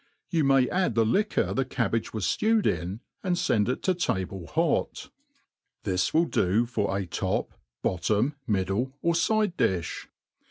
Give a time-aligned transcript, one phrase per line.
[0.31, 4.47] You may add the liquor the cabbage was fiewed in, and (wi it to table
[4.47, 5.11] hot.
[5.83, 7.49] This will do for a, top^
[7.83, 10.07] bottom, middle, or fide difli.